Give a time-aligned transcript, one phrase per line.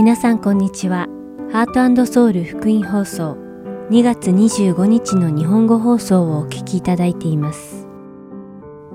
[0.00, 1.08] 皆さんこんにちは。
[1.52, 3.36] ハートソウル福音放送
[3.90, 7.86] 2月25日の日本語放送をお聞きいただいています。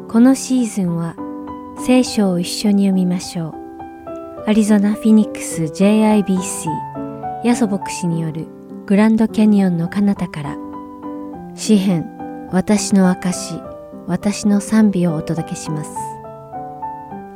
[0.07, 1.15] このシーズンは
[1.85, 4.49] 聖書を一緒に読みましょう。
[4.49, 6.69] アリゾナ・フィニックス JIBC
[7.43, 8.47] ヤソ牧師による
[8.87, 10.57] グランドキャニオンの彼方から
[11.53, 13.61] 詩編私の証
[14.07, 15.91] 私の賛美をお届けします。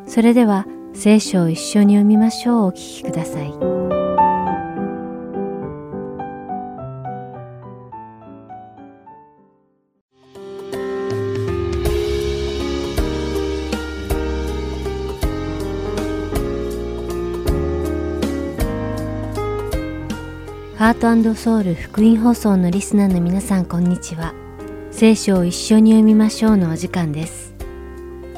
[0.07, 3.53] それでは聖書を一緒に読みましょうお聞きください。
[20.79, 24.33] ハートソウル福音放送のリスナーの皆さんこんにちは。
[24.91, 27.48] 聖書を一緒に読みましょうのお時間です。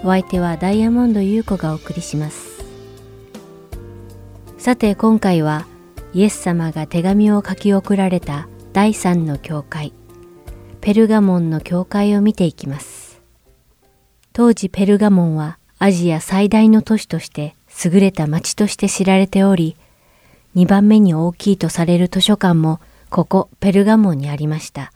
[0.04, 2.64] お相手はダイヤモンド優子がお送りします。
[4.58, 5.68] さて今回は
[6.14, 9.94] イエス様が手紙を書き送られた第三の教会、
[10.82, 13.22] ペルガモンの教会を見ていきます。
[14.34, 19.78] 当時ペルガモンはアジア最大の都市として優れた町として知られており、
[20.56, 22.80] 2番目に大きいとされる図書館も
[23.12, 24.92] ここペルガモンにありました。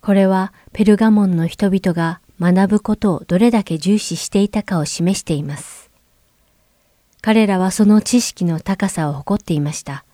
[0.00, 5.90] これはペルガモンの人々が学ぶことをどれだけ重視していたかを示しています。
[7.20, 10.04] 彼らはその知識の高さを誇っていました。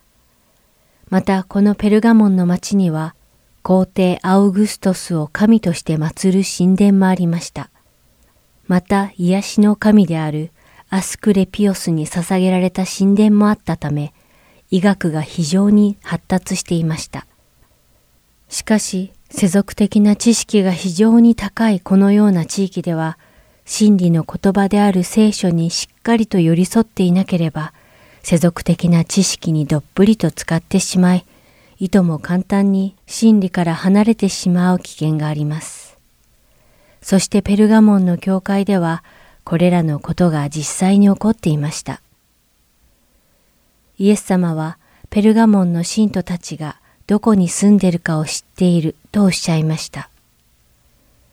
[1.11, 3.15] またこのペルガモンの町には
[3.63, 7.71] 皇帝アウグストスを神として祀る神殿もありました。
[8.67, 10.51] また癒しの神である
[10.89, 14.15] アスクレピオスに捧げられた神殿もあったため、
[14.71, 17.27] 医学が非常に発達していました。
[18.49, 23.19] しかし、世俗的な知識が非常に高いこのような地域では、
[23.65, 27.73] 真理の言葉である聖書にしっかりと寄り添っていなければ、
[28.23, 31.27] 世俗的な知識にどっぷりと使ってしまい、
[31.81, 35.99] いとも簡単に真理から離れてしまう危険があります。
[37.03, 39.03] そしてペルガモンの教会では、
[39.43, 42.01] これらのことが実際に起こっていました。
[43.99, 44.79] イエス様は
[45.11, 50.09] ペルガモンの信徒たちがどこに住んでるかを知っているとおっしゃいました。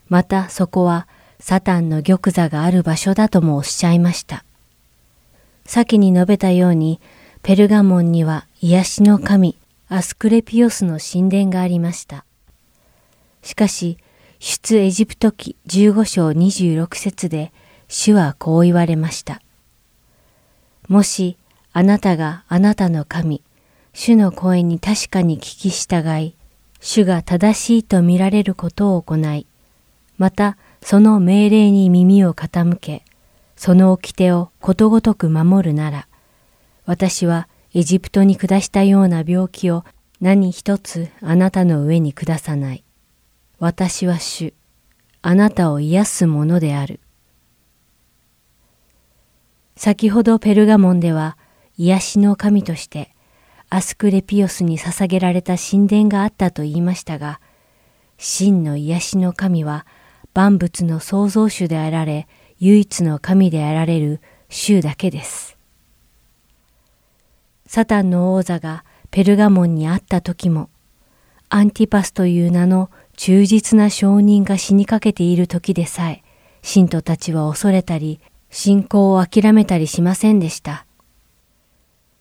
[0.08, 1.06] またそこは
[1.40, 4.44] サタンの玉座がある場所だともおっしゃいました。
[5.64, 7.00] 先に述べたように
[7.42, 9.56] ペルガモンには癒しの神
[9.88, 12.24] アスクレピオスの神殿がありました。
[13.42, 13.98] しかし
[14.38, 17.52] 出エジプト記15章26節で
[17.88, 19.40] 主はこう言われました。
[20.88, 21.36] もし
[21.72, 23.42] あなたがあなたの神、
[23.94, 26.34] 主の声に確かに聞き従い、
[26.80, 29.46] 主が正しいと見られることを行い、
[30.16, 33.04] またその命令に耳を傾け、
[33.54, 36.08] その掟をことごとく守るなら、
[36.86, 39.84] 私はエジプトに下したような病気を
[40.20, 42.84] 何一つあなたの上に下さない。
[43.58, 44.54] 私は主、
[45.20, 46.98] あなたを癒すものである。
[49.76, 51.36] 先ほどペルガモンでは、
[51.76, 53.11] 癒しの神として
[53.74, 57.40] アスクレピオスに捧げられた神殿があったと言いましたが、
[58.18, 59.86] 真の癒しの神は
[60.34, 62.28] 万物の創造主であられ、
[62.58, 65.56] 唯一の神であられる主だけです。
[67.64, 70.68] サタンの王座がペルガモンにあった時も、
[71.48, 76.22] アンティパスという名の忠実な証人が死にかけている時でさえ、
[76.60, 80.84] 信徒たちは恐れたり、信仰を諦めたりしませんでした。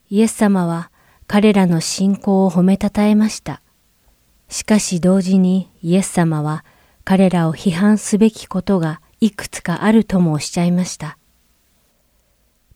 [0.10, 0.91] イエス様は
[1.32, 3.62] 彼らの信仰を褒めたたえました。
[4.50, 6.66] しかし同時にイエス様は
[7.06, 11.18] 彼らを批判すべきことがいくつかあるともおっしゃいました。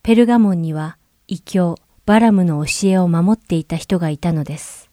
[0.04, 4.90] ペルガモンには異教バラムの教えを守っていた人がいたのです。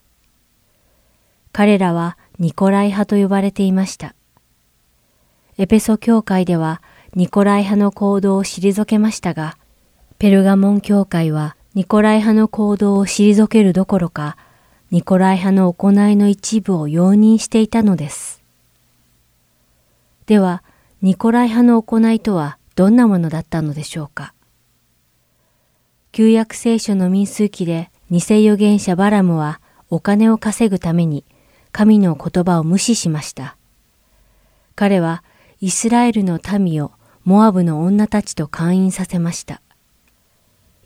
[1.53, 4.17] 彼らはニコライ派と呼ばれていました。
[5.57, 6.83] エペソ教会では
[7.15, 9.57] ニコライ派の行動を退けましたが、
[10.19, 14.37] ペルガモン教会はニコライ派の行動を退けるどころか、
[14.91, 18.43] ニコライ派の行いの一部を容認していたのです。
[20.27, 20.63] では、
[21.01, 24.35] ニコライ派の行いとはどんなものだったのでしょうか。
[26.13, 29.59] 旧約聖書の民数記で偽預言者バラムは
[29.89, 31.25] お金を稼ぐために
[31.73, 33.57] 神の言葉を無視しました。
[34.75, 35.25] 彼は
[35.63, 36.93] イスラエルの民を
[37.25, 39.62] モアブの女たちと勧誘させました。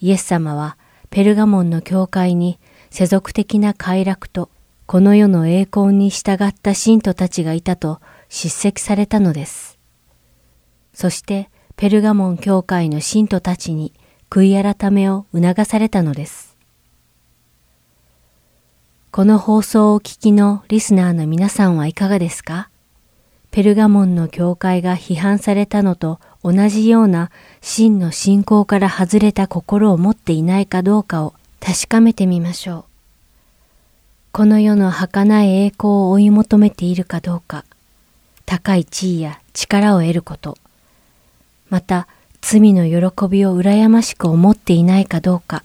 [0.00, 0.76] イエス様は
[1.10, 2.58] ペルガモンの教会に
[2.90, 4.50] 世俗的な快楽と
[4.86, 9.78] この世の栄光に従った信徒たちがいたと叱責されたのです。
[10.92, 13.92] そしてペルガモン教会の信徒たちに
[14.30, 16.56] 悔い改めを促されたのです。
[19.10, 22.70] この放送をお聞きのリスナーの皆さんはいかがですか？
[23.50, 32.84] ペルガモンの教会が批判されたのと同じような真の信仰から外れた心を持っていないかどうかを確かめてみましょう。
[34.30, 37.64] この世の儚い栄光を追い求めているかどうか、
[38.44, 40.56] 高い地位や力を得ること、
[41.68, 42.06] また
[42.42, 45.64] 罪の喜びを羨ましく思っていないかどうか、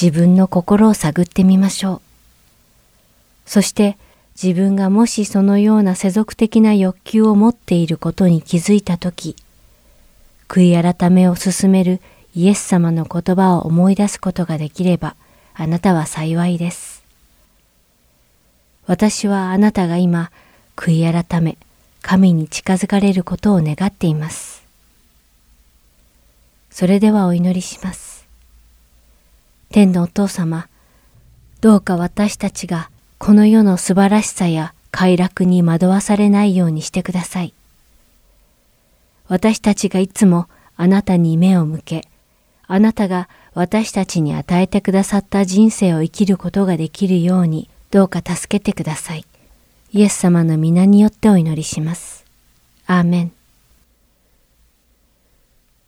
[0.00, 2.00] 自分の心を探ってみましょう。
[3.44, 3.98] そして
[4.40, 9.34] 自分がもしそのような世俗的な欲求を持っていることに気づいたとき、
[10.52, 12.02] 悔い改めを進める
[12.34, 15.16] イエス様の言葉を思い出すことができれば、
[15.54, 17.02] あなたは幸いです。
[18.86, 20.30] 私はあなたが今、
[20.76, 21.56] 悔い改め、
[22.02, 24.62] 神に近づかれることを願っています。
[26.70, 28.26] それではお祈りします。
[29.70, 30.68] 天のお父様、
[31.62, 37.54] どうか私たちがこの世の素晴らしさや快楽に惑わされないようにしてください。
[39.32, 40.46] 私たちがいつも
[40.76, 42.06] あなたに目を向け、
[42.66, 49.24] あなたが私たちに与えてくださった人生を生きることができるようにどうか助けてください。
[49.90, 52.26] イエス様の皆によってお祈りします。
[52.86, 53.32] アーメン。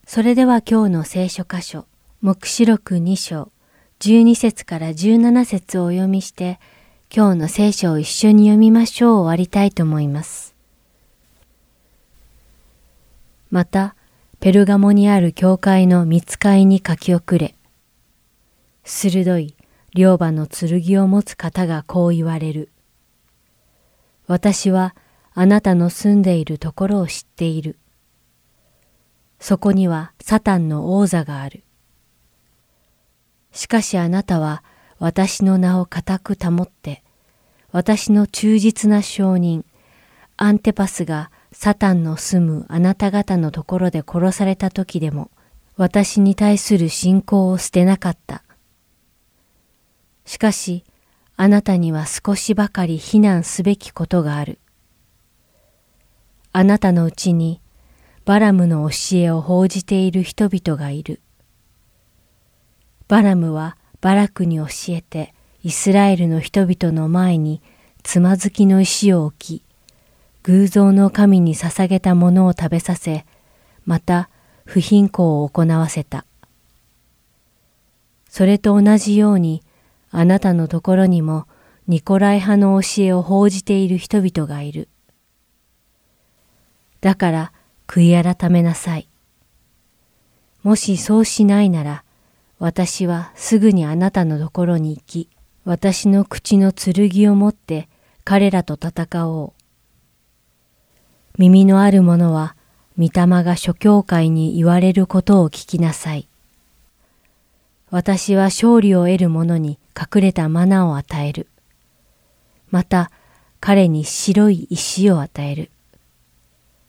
[0.07, 1.85] それでは今日の聖書箇所、
[2.23, 3.51] 目視録2章、
[4.01, 6.59] 12節から17節をお読みして、
[7.15, 10.54] 今日の聖書を一緒に読みましょう終わりたいと思います。
[13.55, 13.95] また、
[14.41, 17.55] ペルガモにある教会の見つかいに書き遅れ、
[18.83, 19.55] 鋭い
[19.95, 22.73] 両刃の剣を持つ方がこう言われる。
[24.27, 24.97] 私は
[25.35, 27.79] あなたの住んでいるところを知っている。
[29.39, 31.63] そこにはサタンの王座がある。
[33.53, 34.65] しかしあなたは
[34.99, 37.05] 私の名を固く保って、
[37.71, 39.65] 私の忠実な証人、
[40.37, 45.31] アンテパスがサタンの住むあなた方のところで殺された時でも、
[45.77, 48.43] 私に対する信仰を捨てなかった。
[50.25, 50.85] しかし、
[51.37, 54.59] あなたには少しばかり非難すべきことがある。
[56.53, 57.61] あなたのうちに
[58.25, 61.21] バラムの教えを報じている人々がいる。
[63.07, 67.63] バラムはバラクに教えて、イスラエルの人々の前に
[68.03, 69.64] つまずきの石を置き、
[70.45, 73.25] 偶像の神に捧げたものを食べさせ、
[73.87, 74.29] また
[74.67, 76.27] 不貧困を行わせた。
[78.29, 79.63] それと同じように、
[80.11, 81.47] あなたのところにも
[81.89, 84.89] ニコライ派の教えを報じている人々がいる。
[87.01, 87.53] だから
[87.87, 89.09] 悔い改めなさい。
[90.63, 92.05] もしそうしないなら、
[92.59, 95.31] 私はすぐにあなたのところに行き、
[95.65, 97.89] 私の口の剣を持って
[98.25, 99.64] 彼らと戦おう。
[101.37, 102.55] 耳のある者は、
[102.97, 106.29] 御霊が諸教会に言われることを聞きなさい。
[107.91, 111.49] 私は勝利を得る者に隠れたマナを与える。
[112.71, 113.11] また、
[113.59, 115.71] 彼に白い石を与える。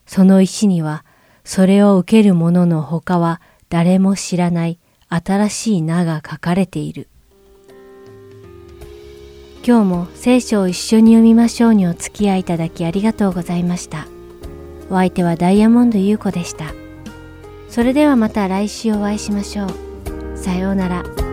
[0.05, 1.03] その石には、
[1.43, 7.07] それを受ける者の他は誰も知らない新しい名が書かれている。
[9.65, 14.14] 今日も聖書を一緒に読みましょうにお付き合いいただきありがとうございました。
[14.89, 16.73] お相手はダイヤモンド優子でした。
[17.69, 20.37] それではまた来週お会いしましょう。
[20.37, 21.24] さようなら。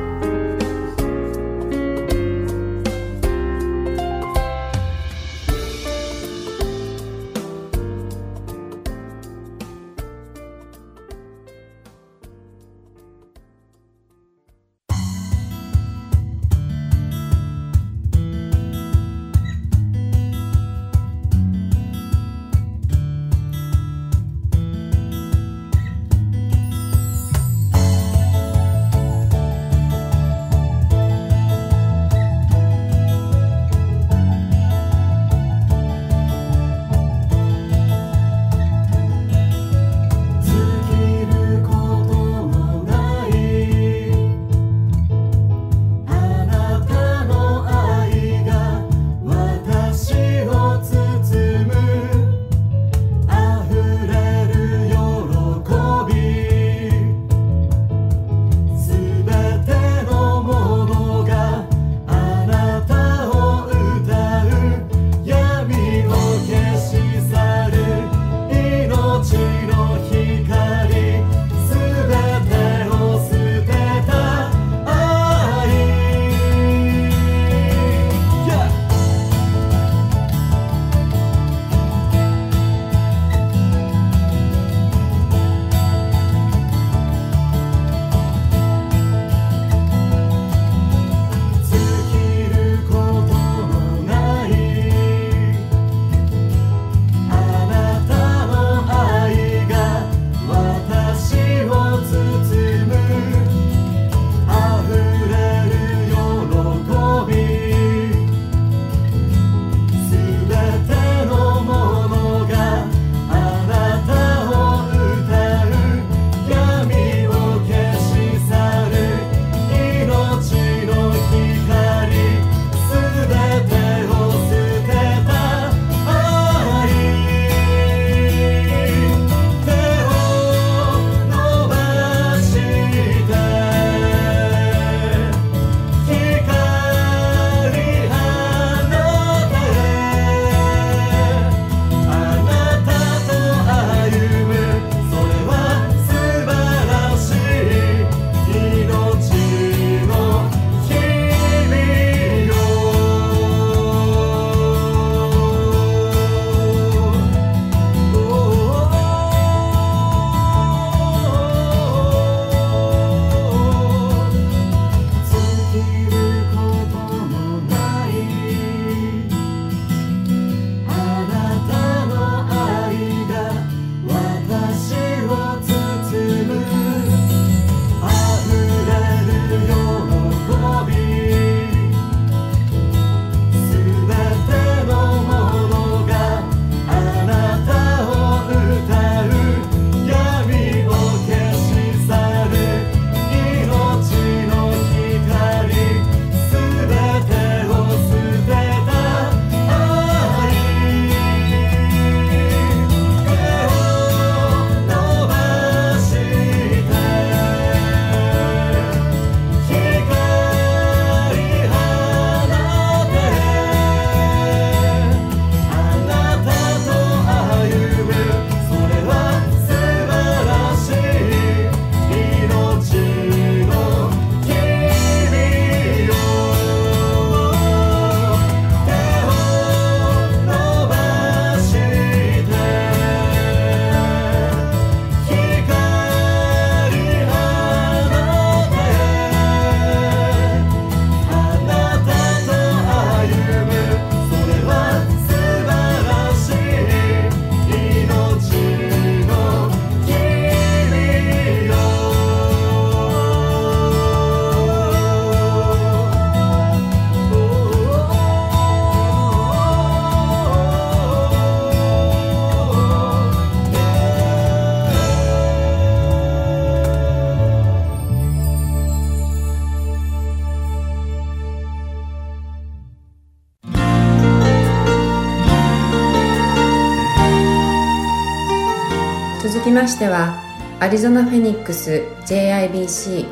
[279.82, 280.40] ましては
[280.78, 283.26] アリゾナ・フェニックス JIBC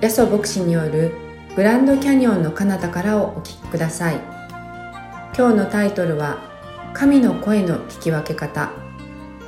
[0.00, 1.12] ヤソ牧師による
[1.54, 4.16] グランドキャニオンの彼方からをお聞きください。
[5.38, 6.42] 今日のタイトルは
[6.92, 8.72] 神の声の聞き分け方。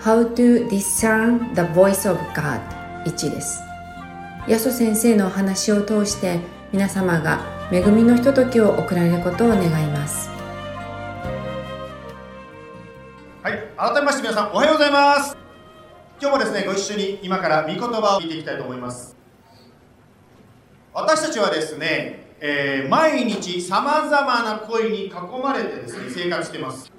[0.00, 2.60] How to discern the voice of God
[3.04, 3.60] 1です。
[4.46, 6.38] ヤソ先生のお話を通して
[6.70, 7.40] 皆様が
[7.72, 10.30] 恵みのひとときを送られることを願います。
[13.42, 15.43] はい改めまして皆さんおはようございます。
[16.24, 19.14] 今日もですねご一緒に今から御言葉を聞いていきたいと思います。
[20.94, 25.10] 私たちはですね、えー、毎日さまざまな声に囲
[25.42, 26.90] まれてですね生活しています。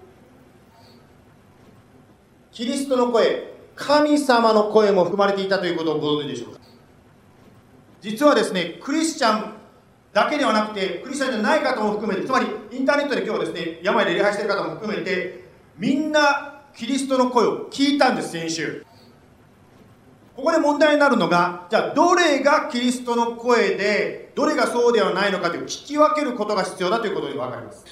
[2.52, 6.60] キリストの声神様の声も含まれていたということをご存知でしょうか？
[8.02, 9.54] 実はですねクリスチャン
[10.14, 15.46] だけではなくてクリスチャンじゃない方も含めてつまりインターネットで今日ですね病で礼拝している方も含めて
[15.80, 18.85] みんなキリストの声を聞いたんです先週。
[20.36, 27.86] ここで問題になるのがじゃあどれがキリストの声でどれがそうではないのかという聞き分けることが必要だということが分かります。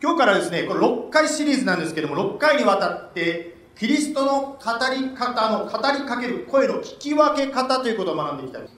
[0.00, 4.58] 今日からですねこれ6回シリーズなんですけども6回にわたってキリストの語
[4.94, 8.74] り方の語りかける声の聞き分け方ということを学んでいきたいです。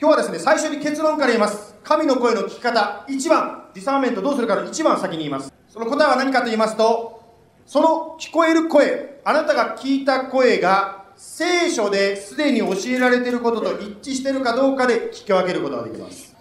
[0.00, 1.74] 今日はですね最初に結論から言います。
[1.82, 3.64] 神の声の聞き方1番。
[3.74, 5.52] ディサーメントどうするかの1番先に言います。
[5.68, 7.17] その答えは何かと言いますと
[7.68, 16.34] その聞こえる声あなたが聞いた声が聖書ですでに教えられていることと一致しているかどうかで聞き分けることができます。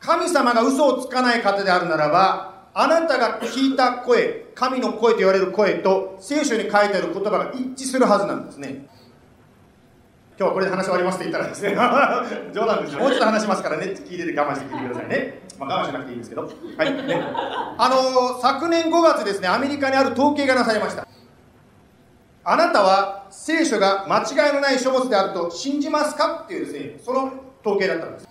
[0.00, 8.86] 神様が嘘をつかない方であるならばあなたが聞いた声神の声と言われる声と聖書に書いてある言葉が一致するはずなんですね。
[10.38, 11.76] 今日はこれで話終わりますって言ったらですね
[12.54, 13.88] 冗談ですよもうちょっと話しますからね。
[13.88, 17.22] 聞いてて我慢して聞いてくださいね、まあ、我慢しなくていいんですけどはいね
[17.78, 21.06] あの、昨年5月ですねアメリカにある統計がなされました
[22.44, 28.28] あなたは聖書が間違いのない書物であると信じますかっていうですねその統計だったんです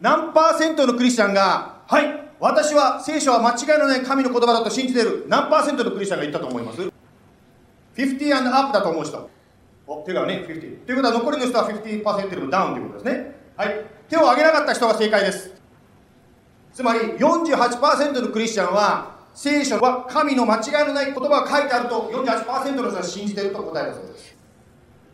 [0.00, 6.80] 何パーセントのクリスチャンがはい私は聖書は間違いのない神の言葉だと信じている何パーセントのクリスチャンが言ったと思います
[7.96, 9.30] ?50 アンドアップだと思う人
[9.86, 10.78] お手がね、50。
[10.86, 13.36] ということは残りの人は50%よりもダウンということですね。
[13.56, 13.84] はい。
[14.08, 15.61] 手を挙げなかった人が正解です。
[16.72, 24.36] つまり48%のクリスチャンは聖書は神の間違いのない言葉が書いてあると48%の人は信じていると答えたそうです。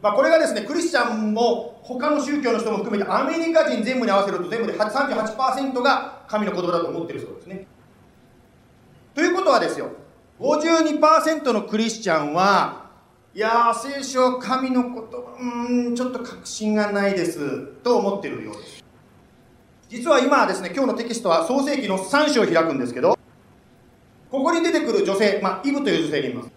[0.00, 7.66] まあ、これがですね、クリスチャンも他の宗教の人も含めてアメリカ人全部に合わせると全部で38%が神の言葉だと思っているそうですね。
[9.14, 9.90] ということはですよ、
[10.38, 12.86] 52%のクリスチャンは
[13.34, 18.77] いやー、聖書は神のこと、うん、ちょっと確信がないですと思っているようです。
[19.88, 23.16] 実は今はですね、今日のテキストは創世記の3章を開くんですけど、
[24.30, 26.50] ここに出てくる女性、まあ、イブという女性がいます。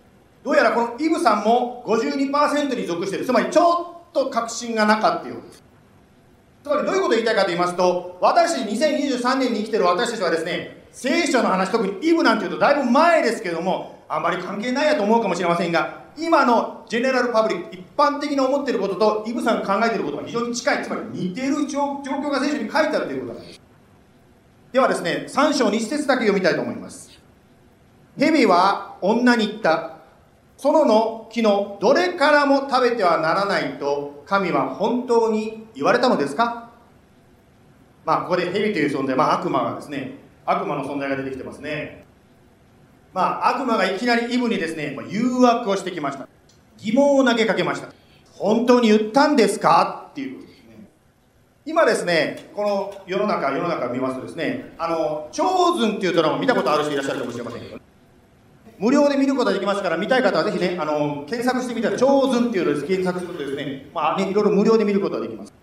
[0.43, 3.25] どうやらこのイブさんも52%に属している。
[3.25, 5.63] つまりちょっと確信がなかったようです。
[6.63, 23.62] つまりどういうことを言いたいかと言いますと、私2023年に生きている私たちはですね、聖書の話、特にイブなんていうとだいぶ前ですけども、あんまり関係ないやと思うかもしれませんが、今のジェネラルパブリック、一般的に思っていることと、イブさんが考えていることが非常に近い、つまり似ている状況が聖書に書いてあるということなんです。
[24.72, 27.10] ではですね、3章2節だけ読みたいと思います。
[28.18, 29.98] 蛇は女に言った。
[30.58, 36.69] 園の木のどれからも食べてはならないと神は本当に言われたのですか？
[38.06, 42.00] まあここで蛇という存在、まあ悪魔がですね、悪魔の存在が出てきてますね。
[43.13, 46.28] まあ悪魔がいきなりイブにですね、誘惑をしてきました。
[46.78, 47.89] 疑問を投げかけました。
[48.34, 50.08] 本当に言ったんですか？
[50.12, 50.89] っていうことですね。
[51.65, 57.80] 今ですね、この世の中、世の中を見ますとですね、あの、チョーズンっていうドラマ見たことある人いらっしゃるかもしれませんけど、
[58.80, 65.54] 無料で見ることができますから、見たい方はぜひね、あの、検索してみたら、チョーズンっていうのを検索するとですね、まあね、いろいろ無料で見ることができます。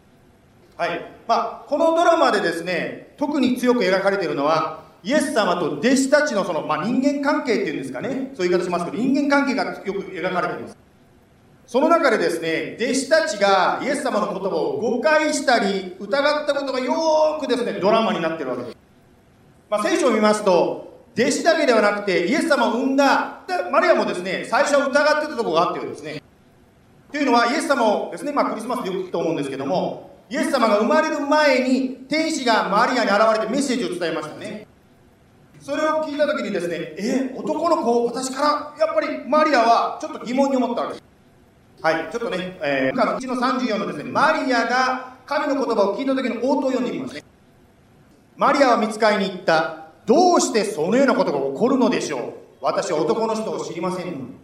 [0.76, 1.04] はい。
[1.26, 10.76] まあ、このドラマでですね、特に強く描かれているのは、イエス様と弟子たちのその、まあ、人間関係っていうんですかね、そういう言い方しますけど、人間関係がよく描かれています。
[11.66, 18.76] その中でですね、弟子たちがイエス様の言葉を誤解したり、疑ったことがよーくですね、ドラマになってるわけです。
[19.70, 26.22] まあ、聖書を見ますと、弟子だけではなくて、イエス様を産んだ、マリアもですね、最初は疑ってたところがあったようですね。
[27.12, 34.66] というのは、イエス様をですね、まあクリスマスでよく聞くと思うんですけども、イエス様が生まれる前に、天使がマリアに現れてメッセージを伝えましたね。
[35.60, 41.04] それを聞いた時にですね、え、男の子、私から、やっぱりマリアはちょっと疑問に思ったわけです。
[41.82, 47.22] はい、ちょっとね、えー、の1の34のですね、マリアが神の言葉を聞いた時の応答を読んでみますね。
[48.36, 49.88] マリアは見つかりに行った。
[50.08, 54.38] どうしてそのようなことが起こるのでしょう私は男の人を知りません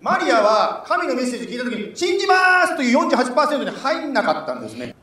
[0.00, 4.96] マリアは神のメッセージを聞いた時に、信じますという48%に入んなかったんですね。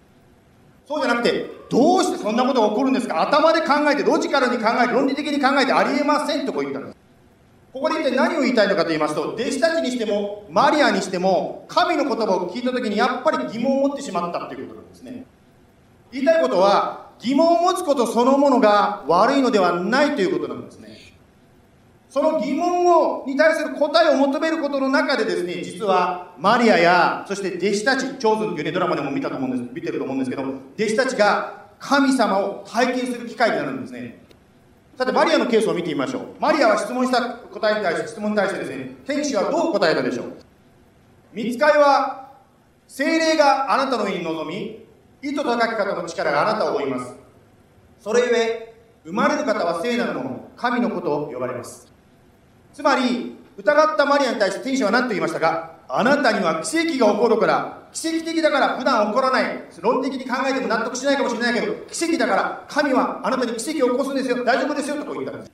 [0.88, 3.22] そうじゃなくて、どうしてそんなことが起こるんですか？
[3.22, 6.98] 頭で考えて、ロジカルに考えて、論理的に考えてありえませんとこう言ったんです。
[7.74, 15.26] ここで一体何を言いたいのかと言いますと、弟子たちにしても、マリアにしても、神の言葉を聞いた時にやっぱり疑問を持ってしまったということなんですね。
[16.12, 20.87] 言いたいことは、疑問を持つことそのものが悪いのではないということなんですね。
[22.18, 34.26] その疑問をに対する答えを求めることの中でですね、実はマリアや、そして弟子たち、長ズというね、ドラマでも見たと思うんです、見てると思うんですけど、弟子たちが神様を体験する機会になるんですね。
[34.98, 36.22] さて、マリアのケースを見てみましょう。
[36.40, 40.26] マリアは質問した答えに対して、質問に対してですね、天使はどう答えたでしょう？
[41.34, 42.32] 見つかりは、
[42.88, 44.84] 精霊があなたの上に臨み、
[45.22, 47.14] 意図高き方の力があなたを追います。
[48.00, 48.74] それゆえ、
[49.06, 51.96] 生まれる方は聖なるもの、神のことを呼ばれます。
[52.74, 55.78] つまり、疑ったマリアに対して天使は何と言いましたか？
[55.90, 59.64] あなたには奇跡が起こるから、奇跡的だから普段起こらない。
[59.82, 64.44] 論的に考えても納得しないかもしれないけど、奇跡だから神はあなたに奇跡を起こすんですよ。
[64.44, 64.98] 大丈夫ですよ。
[64.98, 65.52] とこう言ったんです。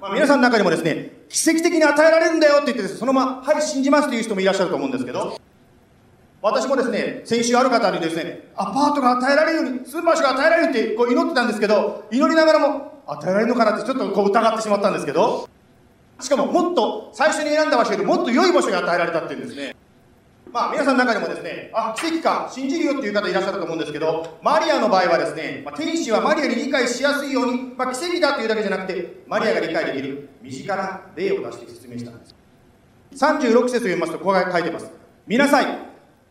[0.00, 5.38] まあ、皆さんの中にもですね、奇跡的に与えられるんだよって言ってです、ね、そのまま、はい、信じますという人もいらっしゃると思うんですけど、
[6.42, 15.48] 私もですね、先週ある方にですね、アパートが与えられるように、スーパーシが与えられるってこう祈ってたんですけど、祈りながらも、与えられるのかなってちょっとこう疑ってしまったんですけど、
[16.20, 19.74] しかももっと最初に選んだ場所よりもっと良い場所が与えられたっていうんですね。
[20.54, 32.36] まあ皆さんの中にもですね、あ、奇跡か、信じるよっていう方いらっしゃると思うんですけど、マリアの場合はですね、まあ、天使はマリアに理解しやすいように、まあ、奇跡だというだけじゃなくて、マリアが理解できる身近な例を出して説明したんです。
[33.14, 34.88] 36節を読みますと、ここが書いてます。
[35.26, 35.66] 見なさい。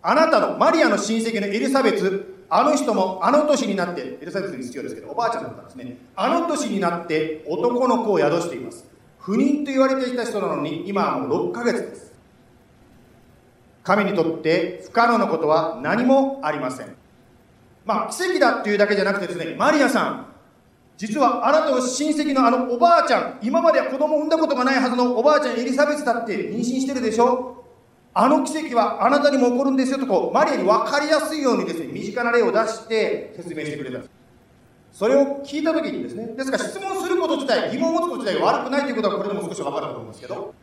[0.02, 5.98] あなたのマリアの親戚のエリザベツ、あの人もあの年になって、エリザベツに必要ですけど、おばあちゃんだったんですね。
[6.16, 8.93] あの年になって男の子を宿しています。
[9.26, 12.14] 不妊と言われていた人なのに今はもう6ヶ月です。
[13.82, 16.94] 神にとって不可能なことは何もありません。
[17.86, 20.28] まあ奇跡だっていうだけじゃなくてですねマリアさん
[20.98, 27.64] 実はあなたの親戚のあのおばあちゃん今までは子供を産んだことがないはずのおばあちゃんエリザベスだって妊娠してるでしょ？
[28.14, 34.12] あの奇跡はあなたにも起こるんですよとこうマリアに分かりやすいようにですね身近な例を出して説明してくれたんです。
[34.92, 40.54] それを聞いたときにですね、ですから質問すること自体、疑問を持つこと自体が悪くないということはこれでも少し分かると思うんですけど、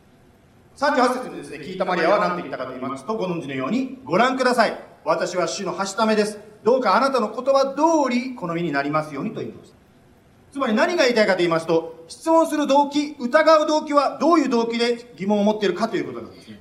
[0.77, 4.79] 38節にですね、聞いたマリアは何て言ったかと言いますと、ご存知のように、ご覧ください。
[5.03, 6.39] 私は主のはしためです。
[6.63, 9.75] どうかあなたの言葉通り、好みになりますようにと言いました。
[10.51, 16.59] つまり何が言いたいかと言いますと、質問する動機、疑う動機はどういう動機で疑問を持っているかということなんですね。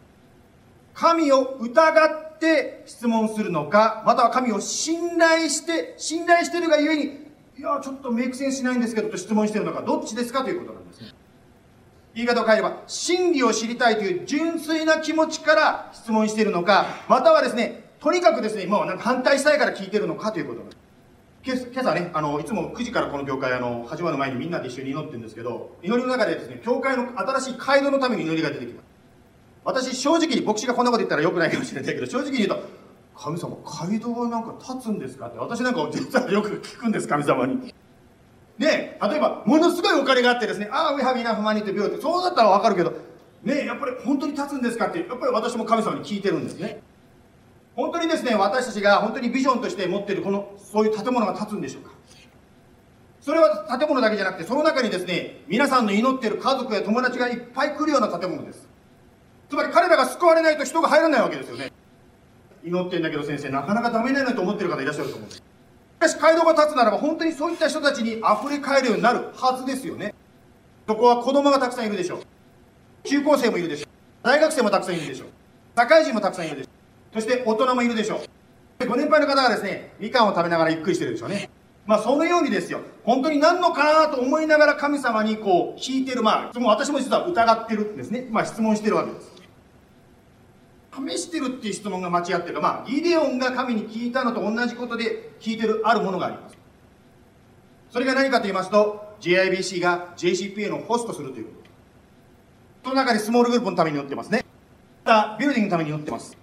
[0.94, 7.29] 神を疑って質問するのか、または神を信頼して、信頼しているがゆえに
[7.60, 11.08] いや、ちょっとメイクセンしないんですけどと質問してるのか、どっちですかということなんですね。
[12.14, 20.76] 言い方を変えれば、真理を知りたいという純粋な気持ちから質問しているのか、またはですね、とにかくですね、もうなんか反対したいから聞いてるのかということなんで
[21.54, 21.68] す。
[21.70, 28.86] 今朝ね、あの、いつも9時からこの教会、あの、始まる前にみんなで一緒に祈ってるんですけど、祈りの中でですね、教会の新しい街道のために祈りが出てきます。
[29.64, 32.79] 私、正直に牧師がこんなこと言ったらよくないかもしれないけど、正直に言うと、
[33.22, 37.74] 神様、街道はなんか立つんですかって、私なんか実はよく聞くんです、神様に。
[38.58, 42.94] で、例えば、ものすごいお金があってですね、ああ、we have enough money to build って、そうだったらわかるけど、
[43.42, 46.82] ねやっぱり本当に立つんですかって、やっぱり私も神様に聞いてるんですね。
[47.76, 51.90] 本当にですね、私たちが本当にビジョンとして持ってるこの、そういう建物が立つんでしょうか
[53.20, 58.66] それは建物だけじゃなくて、その中にですね、皆さんの祈ってる家族や友達がいっぱい来るような建物です。
[59.50, 61.70] つまり彼らが救われないと人が入らないわけですよね。
[62.64, 65.36] 祈ってんだけど先生、なかなかダメだなと思ってる方いらっしゃると思うんです。
[65.38, 65.42] し
[66.00, 70.14] かし街道が立つならば本当にそういった人たちに溢れ返るようになるはずですよね。
[70.86, 72.22] そこは子供がたくさんいるでしょう。
[73.04, 73.88] 中高生もいるでしょう。
[74.22, 75.28] 大学生もたくさんいるでしょう。
[75.76, 76.70] 社会人もたくさんいるでしょ
[77.18, 77.20] う。
[77.20, 78.16] そして大人もいるでしょ
[78.80, 78.86] う。
[78.86, 81.50] ご年配の方がですね、みかんを食べながらゆっくりしてるでしょうね。
[81.86, 88.26] まあそのようにですよ、本当に何のかなと思いながら神様にこう聞いてる、まあ、私も実は疑ってるんですね。
[88.30, 89.39] まあ質問してるわけです。
[91.08, 96.58] 試してるっていう質問が間違ってるまあ、ギデオンが神に聞いたのと同じことで聞いてるあるものがあります。
[97.90, 101.60] それが何かと言いますと、JIBC が JCPA のホストするということ。
[102.84, 104.44] その中にスモールグループのために乗ってますね。
[105.04, 106.36] また、ビルディングのために乗ってます。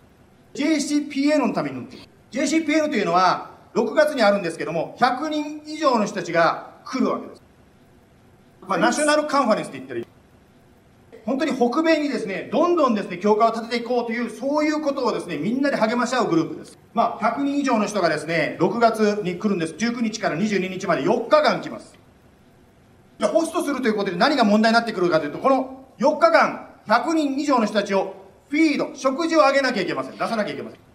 [0.54, 2.10] JCPA のために乗ってます。
[2.32, 7.42] JCPA というのは、6月にあるんですけども、100人以上の人たちが来るわけです。
[8.68, 10.07] まあ、ナショナルカンファレンスって言ったらいい。
[11.28, 16.80] 本当に北米にですね、どんどんですね、教会を立てていこうという、そういうことをですね、みんなで励まし合うグループです。
[16.94, 19.74] まあ、100人以上の人がですね、6月に来るんです。
[19.74, 21.98] 19日から22日まで4日間来ます。
[23.20, 28.16] じゃホストするということで何が問題になってくるかというと、この4日間、100人以上の人たちを
[28.50, 30.14] フィード、食事をあげなきゃいけません。
[30.14, 30.87] 出さなきゃいけません。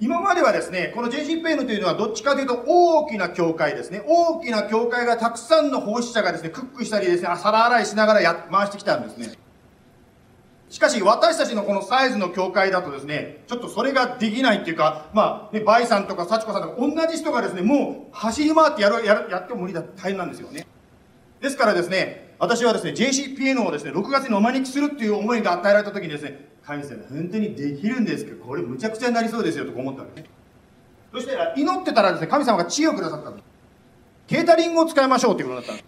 [0.00, 4.02] 今まではですね、この JCPN というのはどっちかというと大きな教会ですね。
[4.06, 9.34] 大きな教会がたくさんの奉仕者がですね、クックしたりですね、皿洗いしながらや回してきたんですね。
[10.70, 20.66] しかし私たちのこのサイズの教会だとですね、ちょっとそれができないっていうか、まあ、ね、バイさんとか幸子さんとか同じ人がですね、もう走り回ってやる、やる、やっても無理だ、大変なんですよね。
[21.42, 30.28] ですからですね、私はですね、JCPN をですね、6月にお招きするっていう思いが与えられた時にですね、神様、本当にできるんですけど、これむちゃくちゃになりそうですよと思ったわけね。
[31.12, 33.44] そして祈ってたらですね、神様が知恵をくださったんです。
[34.28, 35.86] ケータリングを使いましょうということになったんです。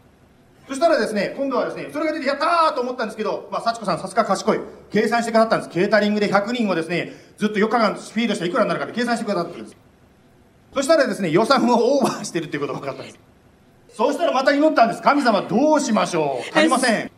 [0.66, 4.60] そしたらですね、今度はですね、それが出てやったーと思ったんですけど、まあ、幸子さんさすが賢い。
[4.90, 5.70] 計算してくださったんです。
[5.70, 9.76] ケータリングで100人をですね、ずっと4日間フィードしたらいくらになるかって計算してくださったんです。
[10.74, 13.20] そしたらですね、予算をオーバーしてるっていうことが分かったんです。
[13.94, 15.02] そうしたらまた祈ったんです。
[15.02, 16.56] 神様どうしましょう？
[16.56, 17.10] 足りません。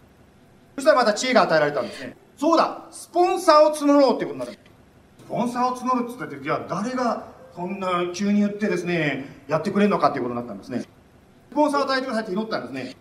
[0.75, 2.17] そしたらまた知恵が与えられたんですね。
[2.37, 4.53] そうだ、スポンサーを募ろうってことになる。
[4.53, 10.81] スポンサーを募るって言ったって、じゃあ誰がそんな急に言ってですね、やってくれるのかっていうことになったんですね。
[10.81, 12.97] スポンサーを与えてくださいって祈ったんですね。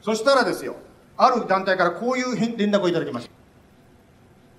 [0.00, 0.76] そしたらですよ、
[1.18, 3.32] ある団体からこういう連絡をいただきました。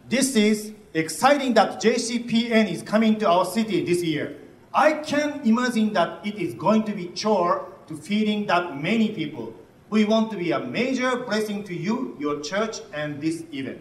[0.08, 4.38] This is exciting that JCPN is coming to our city this year.
[4.72, 9.54] I can imagine that it is going to be chore to feeding that many people.
[9.92, 13.78] We want to be a major blessing to you, your church, and this event.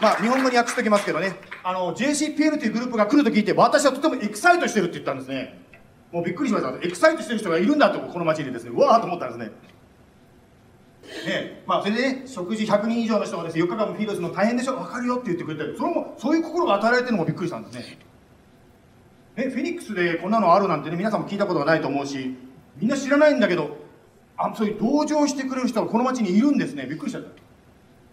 [0.00, 5.56] まあ、日本語に訳しておきますけどね、あの、JCPN というグループが来ると聞いて、私はとてもエキサイトしてるって言ったんですね。
[6.10, 6.74] もうびっくりしました。
[6.84, 9.52] エキサイトしてる人がいるんだと、この街にですね、うわーと思ったんですね。
[11.26, 17.98] ねまあ、それでね、食事100人以上の人がですね、4日間もフィードするの大変でしょ分かるよって言ってくれて、それも、そういう心が与えられてるのもびっくりしたんですね。
[19.36, 22.34] ね、フェニックスでこんなのあるなんてね、皆さんも聞いたことがないと思うし、
[22.78, 23.79] みんな知らないんだけど、
[24.42, 26.86] あそういう同情してくれる人がこの街にいるんですね。
[26.86, 27.28] びっくりしちゃった。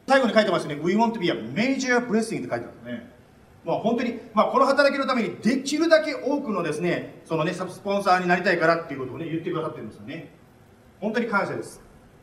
[0.07, 0.75] 最後に書いてますね。
[0.75, 3.09] We want to be a major blessing って書いてあるんですね。
[3.65, 10.31] まあ本当に、まあこの働きのためにできるだけ多くのですね、そのねサ、スポンサーになりたいからっていうことをね、言ってくださってるんですよね。
[10.99, 11.81] 本当に感謝です。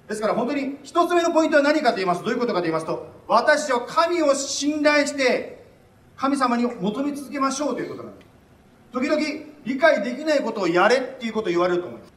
[0.09, 5.65] ですから本当に一つ目のポイントは何かと言いますと、どういうことかと言いますと、私は神を信頼して、
[6.17, 8.29] 神様に求め続けましょうということなんです。
[8.93, 9.21] 時々
[9.65, 12.14] 理解できないことをやれっていうことを言われると思います。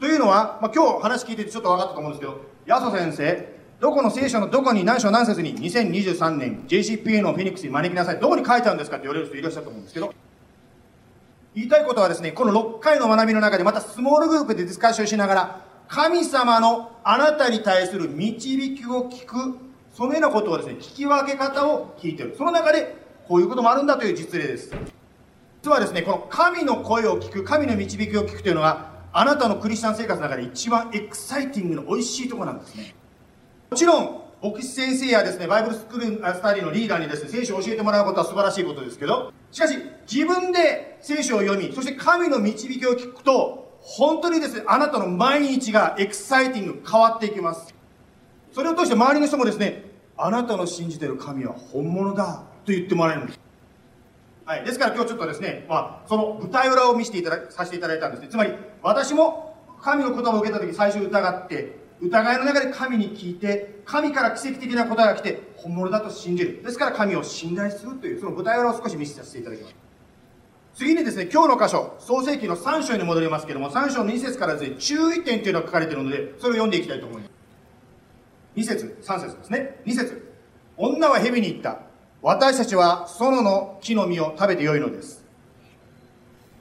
[0.00, 8.18] というのは、まあ、今日話聞いててちょっと分かったと思うんですけど、ヤソ先生、どこの聖書のどこに何章何節に2023年 JCPA のフェニックスに招きなさい。
[8.18, 10.14] どこに書いてあるんですかって言われる人いらっしゃると思うんですけど、
[11.54, 19.58] 言いたいことはですね、この6回の学びの中でまたスモールグループでディスカッションしながら、神様のあなたに対する導きを聞く、
[19.92, 22.34] そのようなことをですね、聞き分け方を聞いてる。
[22.38, 22.96] その中で、
[23.28, 24.72] こういうこともあるんだという実例です。
[25.62, 32.94] 実はですね、この神の声を聞く、神の導きを聞くというのが、あなたのクリスチャン生活の中で一番 exciting の美味しいとこなんですね。
[33.70, 39.76] もちろん、牧師先生やですね、 Bible school study のリーダーにですね、聖書を教えてもらうことは素晴らしいことですけど、しかし、
[40.10, 47.74] 自分で聖書を読み、そして神の導きを聞くと、本当にですね、あなたの毎日がエクサイティング変わっていきます。
[48.52, 53.40] それを通して周りの人もですね、あなたの信じてる神は本物だと言ってもらえるんです。
[54.50, 58.28] はい、ですから今日ちょっとですね、まあ、その舞台裏を見せていたださせていただいたんですね。
[58.28, 66.64] つまり、私も神の言葉を受けた時最初疑って、疑いの中で神に聞いて、神から奇跡的な答えが来て、本物だと信じる。
[66.64, 69.74] ですから神を信頼するという、その舞台裏を少し見せさせていただきます。
[70.74, 77.30] 次にですね、今日の箇所、創世記の3章に戻りますけども、3章の2節からですね、注意点というのが書かれているので、それを読んでいきたいと思います。
[78.56, 79.80] 2節、3節ですね。
[79.86, 80.28] 2節
[80.76, 81.89] 女は蛇に言った。
[82.22, 85.24] 私たちは園の木の実を食べてよいのです。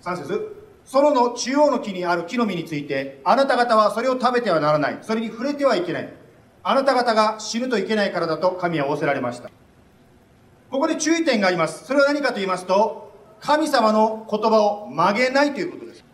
[0.03, 4.99] 3節園の中央の木にある木の実について、あなた方はそれを食べてはならない。
[5.01, 6.13] それに触れてはいけない。
[6.63, 9.49] あなた方が死ぬといけないからだと神は仰せられました。
[10.71, 11.85] ここで注意点があります。
[11.85, 16.05] それは何かと言いますと、神様の言葉を曲げないということです。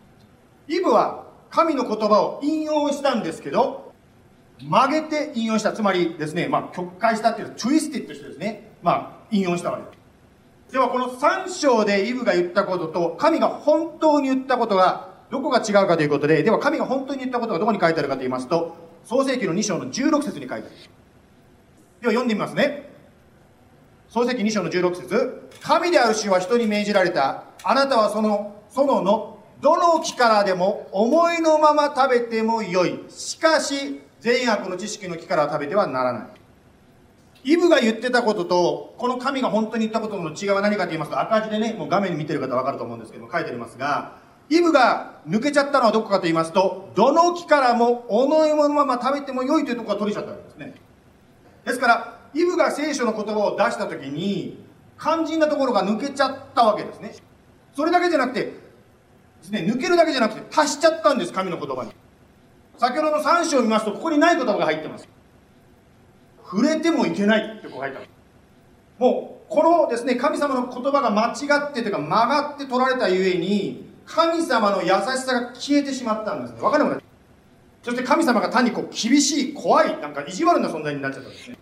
[0.68, 3.92] イブは神の言葉を引用したんですけど、
[4.60, 5.72] 曲げて引用した。
[5.72, 9.90] つまりですね、まあ、曲解したっていう、ツイスティッドしてですね、まあ、引用したわけで
[10.68, 10.72] す。
[10.72, 20.64] ではこの3章でイブが言ったことと、神が本当に言ったことが、どこが違うかということで、では神が本当に言ったことがどこに書いてあるかと言いますと、創世記の2章の16節に書いてある。
[22.00, 22.90] では読んでみますね。
[24.08, 27.44] 創世記2章の16節神である主は人に命じられた。
[27.64, 33.04] あなたはその園のどの木からでも思いのまま食べてもよい。
[33.08, 36.26] しかし、善悪の知識の木から食べてはならない。
[37.46, 44.16] イブが言ってたことと、この神が本当に言ったことの違いは何かと言いますと、赤字でね、もう画面に見てる方わかると思うんですけど書いてありますが、
[44.50, 50.74] イブが抜けちゃったのはどこかと言いますと、どの木からも、おのいものまま食べても良いというところが取れちゃったわけですね。
[51.64, 54.62] ですから、イブが聖書の言葉を出した時に
[55.00, 57.14] 肝心なところが抜けちゃったわけですね。
[57.74, 58.54] それだけじゃなくてで
[59.42, 61.92] すね抜けるだけじゃなくて足しちゃったんです神の言葉に。
[62.78, 65.08] 先ほどの3章を見ますとここにない言葉が入ってます。
[66.48, 68.08] 触れてもいけないってこう書いてある。
[68.98, 76.60] もうこのですね神様の言葉が間違ってというか曲がって取られたゆえに神様の優しさが消えてしまったんですね。
[76.60, 77.00] 分かるもない
[77.82, 81.58] そして神様が単にこう厳しい怖いなんか意地悪な存在になっちゃったんですね。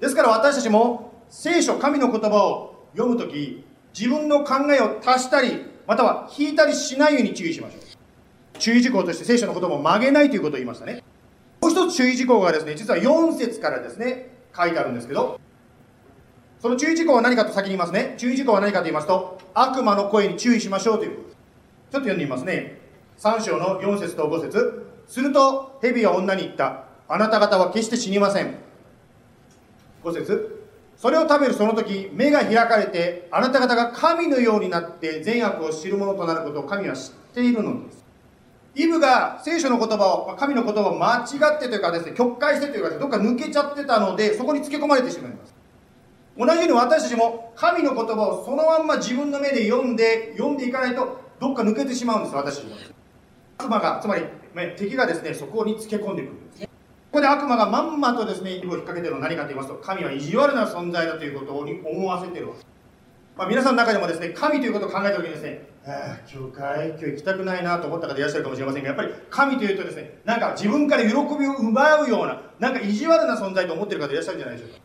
[0.00, 3.64] ですから私たちも聖書神の言葉を読むとき
[3.98, 8.58] 自分の考えを足したりまたは引いたりしないように注意しましょう。
[8.58, 11.02] 注意事項として聖書の言葉を曲げないということを言いましたね。
[11.66, 15.40] もう一つ注意事項がですね実は4節からですね書いてあるんですけど
[16.60, 18.14] その注意事項は何かと先に言いますね。
[18.16, 21.28] 注意事項は何かと言いますと悪魔の声に注意しましょうということ。
[21.28, 21.40] ですちょっ
[21.90, 22.78] と読んでみますね。
[23.18, 24.86] 3章の4節と5節。
[25.06, 26.84] すると蛇は女に言った。
[27.08, 28.54] あなた方は決して死にません。
[30.02, 30.66] 5節。
[30.96, 38.05] それを食べるその時目が開かれてあなた方が神のようになって善悪を知るものとなることを神は知っているのです。
[38.76, 45.54] イブが聖書の言葉を神の言葉を間違ってというかですね曲解してというかどっか抜けちゃってたのでそこにつけ込まれてしまいます。
[46.38, 52.76] 同じように私たちも神の言葉をそのまんま自分の目で読んで読んでいかないとどっか抜けてしまうんです私たちも
[53.58, 54.24] 悪魔がつまり
[54.76, 56.60] 敵がですねそこにつけ込んでくるんです。
[56.60, 62.58] ねここで悪魔がまんまとですね、イブを引っ掛けてるのは何かと言いますと、神は意地悪な存在だということに思わせてるわけ。
[62.58, 62.75] です。
[63.36, 74.78] まあ、皆さんの中でもですね、神ということを考えたときにですね、ああ、教会、今日行きたくないなと思った方いらっしゃるかもしれませんが、やっぱり神というとですね、なんか自分から喜びを奪うような、なんか意地悪な存在と思ってる方いらっしゃるんじゃないでしょうか。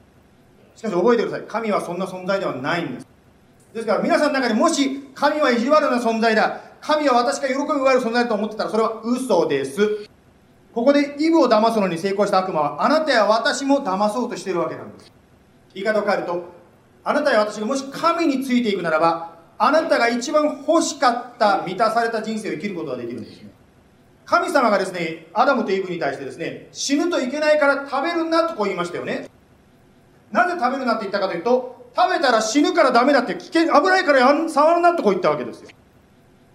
[0.75, 1.47] しかし覚えてください。
[1.47, 3.07] 神はそんな存在ではないんです。
[3.73, 10.09] ですから皆さんの中でもし神は意地悪な存在だ、神は私が喜びを奪える存在だと思ってたらそれは嘘です。
[10.73, 15.11] ここでイブを騙すのに成功した悪魔はあなたや私も騙そうとしているわけなんです
[15.73, 16.60] 言い方を変えると
[17.03, 23.51] あなたや私がもし神についていくならばあなたが一番欲しかった満たされた人生を生きることができるんですね。
[24.25, 29.29] 神様がですねアダムとイブに対してですね死ぬといけないから食べるなとこう言いましたよね。
[30.31, 35.69] なぜ食べるなって言ったかというと食べたら死ぬからダメだって危険危ないから触るなとこう言ったわけですよ。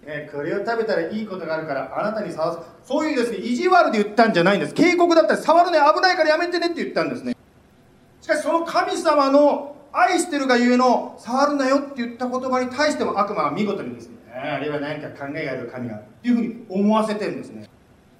[0.05, 4.73] ね、これを食べたらいいことがあるからあなたに触すそういうですね意地悪で言ったんじゃないんです。
[4.73, 7.35] 警告だったら触るね危ないからやめてねって言ったんですね。
[8.21, 17.67] しかしその神様の愛してるがゆえの触るなよって言った言葉に対しても悪魔は見事にですねあれは何か考えがある神がっていうふうに思わせてるんですね。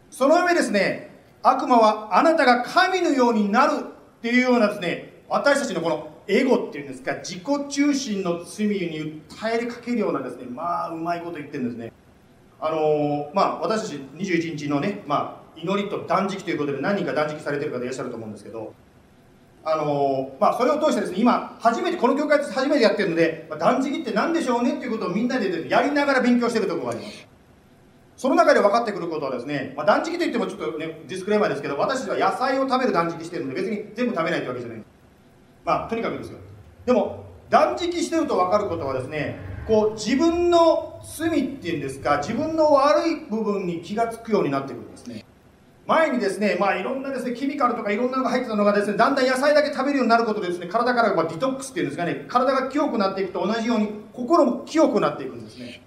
[0.09, 1.11] その上ですね
[1.43, 3.73] 悪魔はあなたが神のようになる
[4.17, 11.91] っていうようなですね私たちのこのエゴっていうんですか自己中心の罪に訴えかけるようなですねまあうまいこと言ってるんですね。
[12.59, 18.73] あのー、まあ私たち21日のね、まあ、祈りと断食ということで何人か断食されてる方いらっしゃると思うんですけど
[19.69, 27.27] あの、まあそれを通してですね今初めてこの教会初めてやってるので、まあ、断食って何でしょうねっていうことをみんなでやりながら勉強してるところがあります。
[28.15, 34.83] その中で分かってくることはですね、まあ、断食といってもちょっとねディスクレーマーですけど私たちは野菜を食べる断食してるので別に全部食べないってわけじゃない。
[35.65, 36.39] まあとにかくですよ。
[36.85, 45.25] でも断食してると分かることはですねこう自分の罪っていうんですか自分の悪い部分に気が付くようになってくるんですね。
[45.87, 55.81] 前にですねまあいろんなですねケミカルとかいろんなのが入ってたのがですねだんだん野菜だけ食べるようになることでですね体からまあディトックスっていうんですかね体が清くなっていくと同じように心も清くなっていくんですね。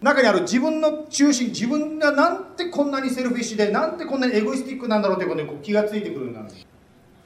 [0.00, 6.66] 中にある自分の中心自分がなんてこんなにセルフィッシュでなんてこんなにエゴイスティックなんだろうということにこう気が付いてくるようになるんです。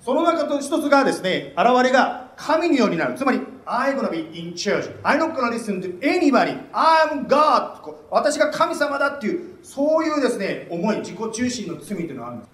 [0.00, 3.14] その中と一つがですね、現れが神のようになる。
[3.14, 4.90] つまり、I'm gonna be in church.
[5.02, 6.58] I'm not gonna listen to anybody.
[6.72, 7.94] I'm God.
[8.10, 12.50] 私が神様だっていう、そういうですね、思い、自己中心の罪というのがあるんです。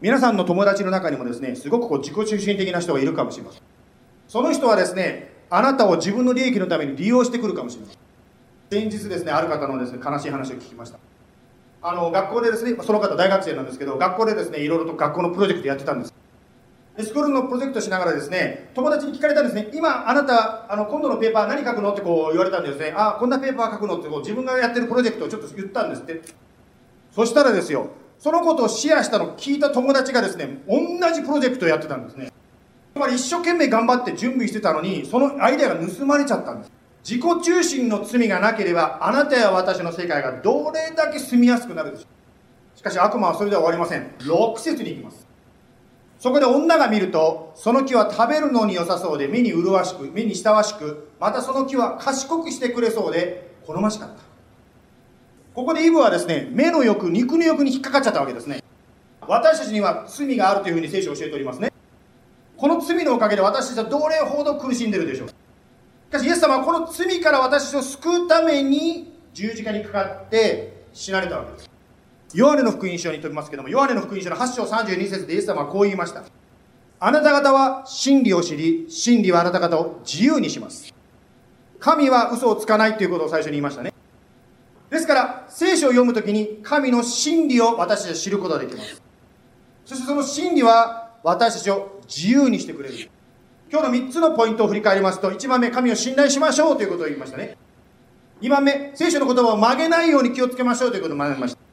[0.00, 3.62] 皆さんの友達の中にもですね、すごくこう自己中心的な人がいるかもしれません。
[4.28, 7.98] その人はですね、あなたを自分の利益のために利用してくるかもしれません。
[8.70, 10.98] 先日ですね、ある方のですね、悲しい話を聞きました。
[11.82, 16.14] あの、学校でですね、その方大学生なんですけど、学校でですね、いろいろと学校のプロジェクトやってたんです。
[16.98, 26.22] スクールのプロジェクトしながらですね、友達に聞かれたんですね、今あなた、あの今度のペーパー何書くのってこう言われたんですね、あ、こんなペーパー書くのってこう自分がやってるプロジェクトをちょっと言ったんですって。
[27.12, 30.76] そしたらですよ、そのことをシェアしたのを聞いた友達がですね、同
[31.12, 32.32] じプロジェクトをやってたんですね。
[32.94, 36.72] つまり一生懸命頑張って準備してたのに、そのアイデアが盗まれちゃったんです。
[37.04, 42.78] 自己中心の罪がなければ、あなたや私の世界がどれだけ住みやすくなるでしょう。
[42.78, 44.10] しかし悪魔はそれでは終わりません。
[44.20, 45.25] 6節に行きます。
[46.18, 54.16] そこで女が見ると、その木は食べるのに良さそうで、目に麗しく、目に親しく、またその木は賢くしてくれそうで、好ましかった。
[55.54, 58.62] ここでイブはですね、目の欲、肉の欲に引っかかっちゃったわけですね。
[59.26, 61.72] 私たちには罪があるというふうに聖書を教えておりますね。
[62.56, 65.34] この罪のおかげで私たちはどれほど苦しんでるでしょうし
[66.10, 71.70] かしイエス様はこの罪から私を救うために十字架にかかって死なれたわけです
[72.34, 76.24] ヨハネの福音書に飛びますけどもヨハネの福音書の8章32節でイエス様はこう言いました。
[76.98, 80.94] あなた方は真理を知り真理はあなた方を自由にします。
[81.78, 83.92] 神は嘘をつかないということを最初に言いましたね。
[84.90, 89.02] ですから聖書を読むときに神の真理を私たちは知ることができます。
[89.84, 93.10] そしてその真理は私たちを自由にしてくれる。
[93.70, 97.56] 今日の3つのポイントを振り返りますと1番目神を信頼しましょうということを言いましたね。
[98.40, 101.65] 2番目聖書の言葉を曲げないように気をつけましょうということを学びました。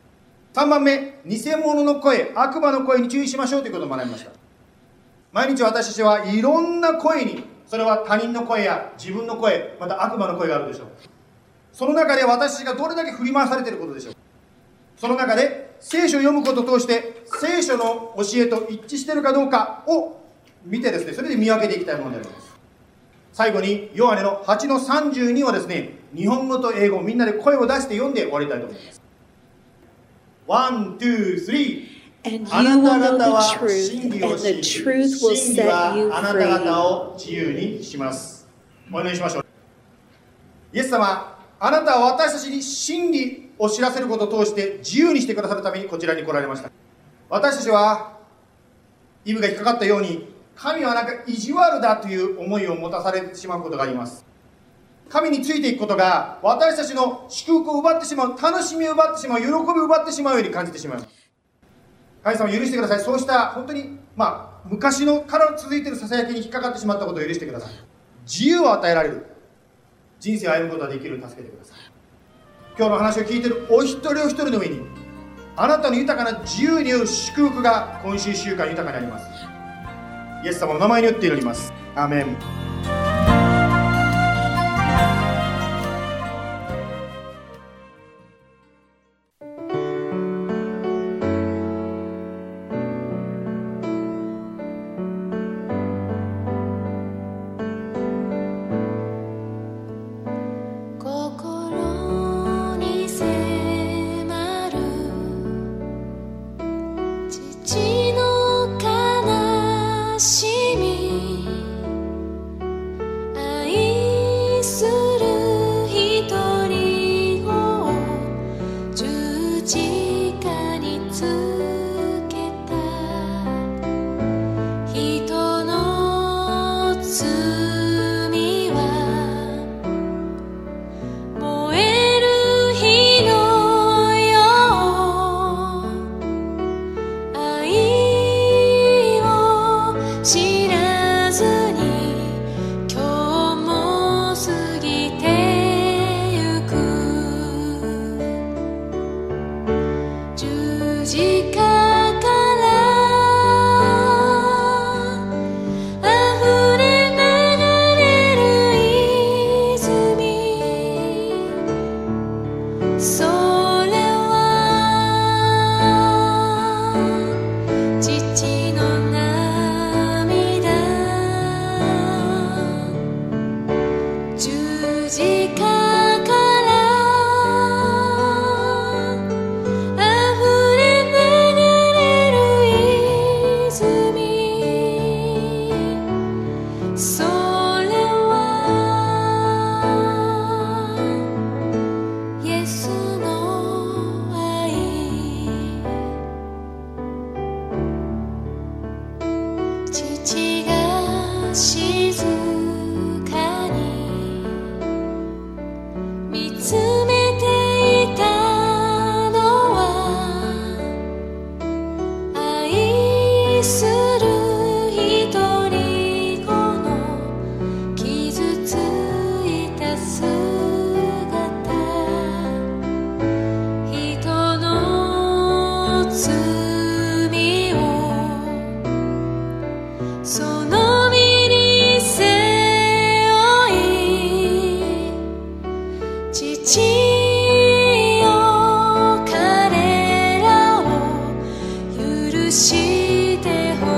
[0.54, 4.32] 3番目偽物の声悪魔の声に注意しましょうということを学びました。
[5.32, 10.88] 毎日私たちはいろんな声にそれは他人の声や自分の声また悪魔の声があるでしょう。
[11.72, 14.14] その中で私がどれだけ振り回されていることでしょう。
[14.96, 20.22] その中で聖書を読むことを通して聖書の教えと一致しているかどうかを
[20.64, 22.54] 見てですねそれで見分けていきたいものであります。
[23.32, 29.03] 最後にヨハネの8の32をですね日本語と英語みんなで声を出して読んで終わりたいと思います。
[30.48, 35.04] One, two, three あな will た方は真理を知り And you will know the truth, and the truth
[35.22, 36.52] will set you free.
[38.92, 39.46] お祈りしましょう
[40.74, 46.72] イエス様あなたは私たちに真理を知らせることを通して自由にしてくださるためにこちらに来られました
[47.30, 48.18] 私たちは
[49.26, 54.26] イブが引っかかったように神はなんか意地悪だという思いを持たされてしまうことがあります
[55.14, 61.10] 神についていくことが私たちの祝福を奪ってしまう楽しみを奪ってしまう喜びを奪ってしまうように感じてしまいます
[62.24, 63.00] 神様許してください。
[63.02, 67.74] そうした本当にまあ昔のから続いているささやきに引っかかってしまったことを許してください。
[68.26, 69.26] 自由を与えられる。
[70.20, 71.78] 人生を歩むことができる助けてください。
[72.78, 74.82] 今日の話を聞いているお一人お一人の上に
[75.58, 79.28] あなたの豊かな自由による祝福が今週1週間豊かにあります。
[80.46, 81.74] イエス様の名前によって祈ります。
[81.94, 83.03] アーメン。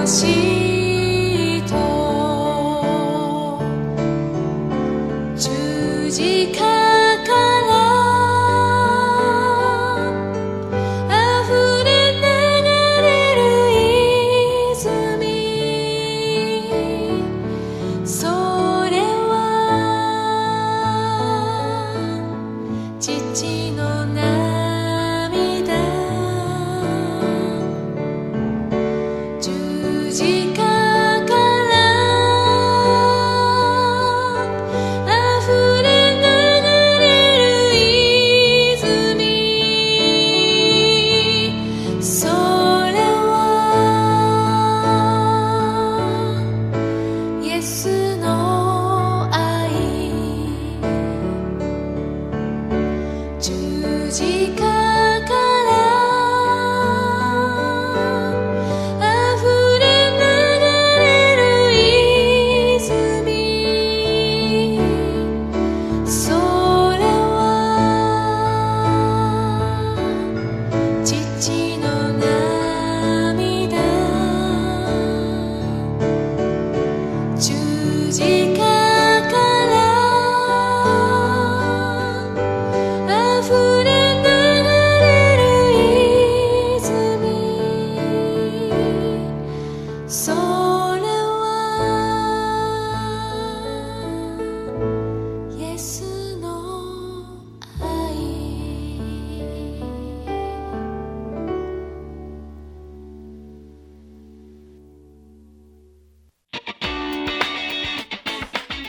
[0.08, 0.45] し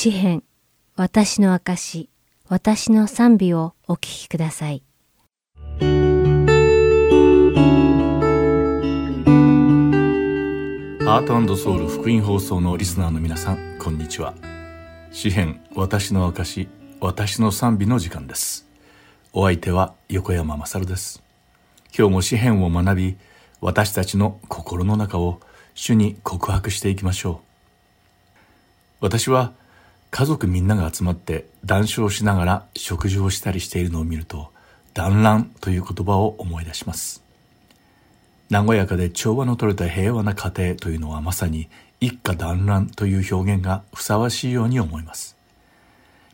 [0.00, 0.44] 詩編、
[0.94, 2.08] 私の証、
[2.46, 4.84] 私の賛美をお聴きください。
[11.00, 14.34] ハートソウル福音放送のリスナーの皆さん、こんにちは。
[15.10, 16.68] 詩編、私の証、
[17.00, 18.68] 私の賛美の時間です。
[19.32, 21.24] お相手は横山まさるです。
[21.92, 23.16] 今日も詩編を学び、
[23.60, 25.40] 私たちの心の中を
[25.74, 27.44] 主に告白していきましょう。
[29.00, 29.54] 私は
[30.10, 34.50] 家族みんなが集まって談笑しながら食事をしたりしているのを見ると、
[34.94, 37.22] 団らんという言葉を思い出します。
[38.50, 41.68] 和やかで調和の取れた平和な家庭というのはまさに
[42.00, 45.36] 一家団らんという表現がふさわしいように思います。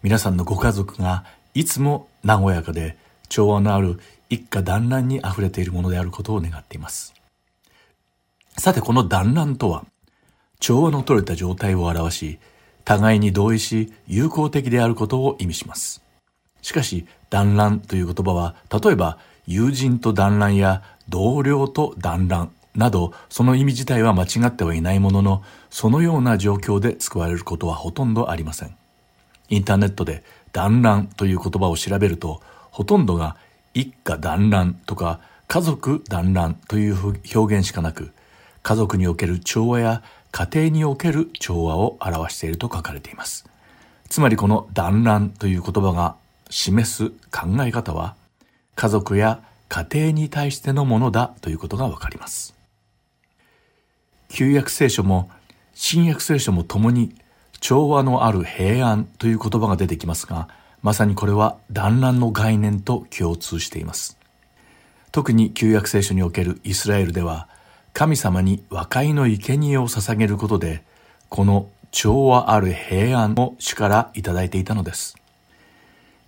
[0.03, 2.97] 皆さんのご家族がいつも和やかで
[3.29, 3.99] 調和のある
[4.31, 7.15] 一家団らんに溢れているものであることを願っています。
[8.57, 9.85] さてこの団らんとは、
[10.61, 12.39] 調和の取れた状態を表し、
[12.85, 16.03] 互いに同意し友好的であることを意味します。
[16.63, 28.75] しかし、団らんという言葉は、例えば、友人と団らんや同僚と団らんなど、その意味自体は間違ってはいないものの、そのような状況で使われることはほとんどありません。
[29.51, 33.37] インターネットで団らんという言葉を調べると、ほとんどが
[33.75, 36.97] 一家団らんとか家族団らんという
[37.35, 38.13] 表現しかなく、
[38.63, 40.03] 家族における調和や
[40.35, 43.49] 家庭における調和を表していると書かれています。
[44.09, 46.17] つまりこの団らんという言葉が
[46.51, 48.17] 示す考え方は、
[48.75, 52.53] 家族や家庭に対してのものだということがわかります。
[54.29, 55.31] 旧約聖書も
[55.73, 57.15] 新約聖書も共に
[57.61, 60.49] 調和のある平安という言葉が出てきますが、
[60.83, 64.19] まさにこれは団らんの概念と共通しています。
[65.13, 67.47] 特に旧約聖書におけるイスラエルでは、
[67.95, 70.83] 神様に和解の生贄を捧げることで、
[71.29, 75.17] この調和ある平安を主からいただいていたのです。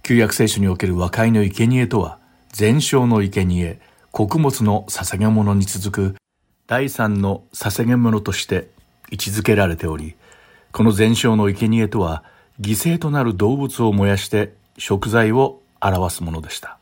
[0.05, 2.21] 旧約聖書における和解の生贄とは、
[2.53, 3.81] 全焼の生贄、
[4.13, 6.17] 穀物の捧げ物に続く
[6.69, 8.69] 第三の捧げ物として
[9.11, 10.15] 位置づけられており、
[10.71, 12.23] この全焼の生贄とは、
[12.61, 16.79] 犠牲となる動物を燃やして食材を表すものでした。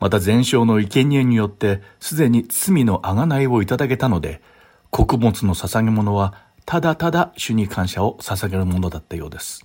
[0.00, 4.42] また全焼の生贄によってすでに罪の贖いをいただけたので、
[4.90, 6.34] 穀物の捧げ物は
[6.64, 9.64] ただただ主に感謝を捧げるものだったようです。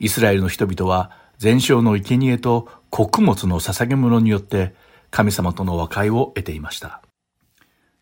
[0.00, 4.74] イスラエルの人々は全焼の生贄と穀物の捧げ物によって
[5.10, 7.00] 神様との和解を得ていました。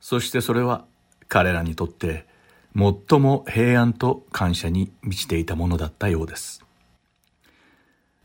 [0.00, 0.86] そしてそれは
[1.28, 2.26] 彼らにとって
[2.74, 6.64] 最も平安と感謝に満ちていたものだったようです。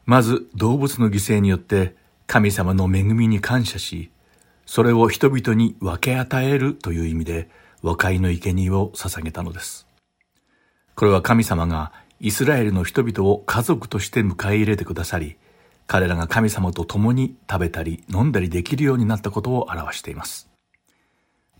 [0.05, 1.95] まず動物の犠牲によって
[2.27, 4.11] 神様の恵みに感謝し、
[4.65, 7.49] それを人々に分け与えるという意味で
[7.81, 9.87] 和解の生贄を捧げたのです。
[10.95, 15.37] これは神様がイスラエルの人々を家族として迎え入れてくださり、
[15.87, 20.49] 彼らが神様と共に食べたり飲んだりできるようになったことを表しています。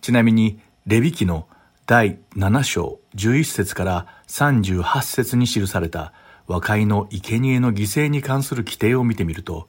[0.01, 1.47] ちなみに、レビ記の
[1.85, 6.13] 第7章11節から38節に記された
[6.47, 9.67] 和解の生贄の犠牲に関する規定を見てみると、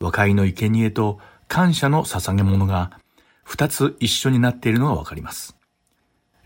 [0.00, 1.18] 和解の生贄と
[1.48, 2.98] 感謝の捧げ物が
[3.42, 5.56] 二つ一緒になっているのがわかります。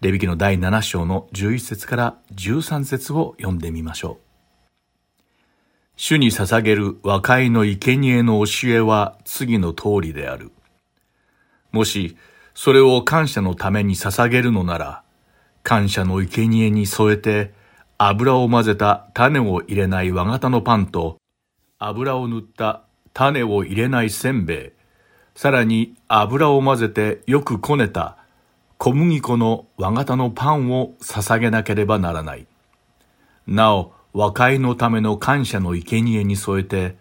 [0.01, 4.29] レビ記の第7章の11節から13節を読んでみましょう。
[5.97, 10.53] 主に捧げる和解の生贄の教えは次の通りである。
[11.73, 12.17] もし、
[12.55, 15.03] それを感謝のために捧げるのなら、
[15.65, 17.53] 感謝の生贄に添えて、
[17.99, 21.19] 油を混ぜた種を入れない和型のパンと、
[21.81, 22.85] 油を塗った
[23.19, 24.71] 種を入れないせんべい、
[25.35, 28.16] さらに油を混ぜてよくこねた
[28.77, 32.47] 小麦粉の和型のパンを捧げなければならない。
[33.49, 36.97] なお、和解のための感謝の生贄に添えて、